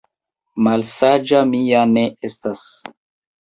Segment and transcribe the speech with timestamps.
[0.67, 2.65] Malsaĝa mi ja ne estas!